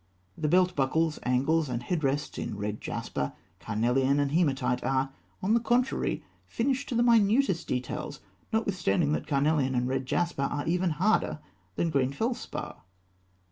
[0.35, 5.11] The belt buckles, angles, and head rests in red jasper, carnelian, and hematite, are,
[5.43, 8.19] on the contrary, finished to the minutest details,
[8.51, 11.37] notwithstanding that carnelian and red jasper are even harder
[11.75, 12.77] than green felspar.